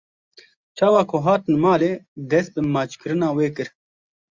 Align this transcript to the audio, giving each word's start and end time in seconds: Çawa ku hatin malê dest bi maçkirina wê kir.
Çawa 0.77 1.01
ku 1.09 1.17
hatin 1.25 1.55
malê 1.63 1.91
dest 2.29 2.51
bi 2.55 2.61
maçkirina 2.73 3.29
wê 3.37 3.47
kir. 3.55 3.67